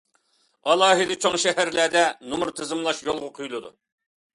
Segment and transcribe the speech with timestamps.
[0.69, 2.03] ئالاھىدە چوڭ شەھەرلەردە
[2.33, 3.77] نومۇر تىزىملاش يولغا قويۇلىدۇ.